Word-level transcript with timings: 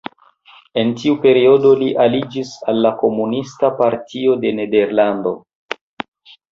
En 0.83 0.93
tiu 1.01 1.17
periodo 1.25 1.73
li 1.83 1.89
aliĝis 2.05 2.55
al 2.73 2.81
la 2.87 2.93
Komunista 3.05 3.73
Partio 3.83 4.35
de 4.47 4.57
Nederlando. 4.63 5.37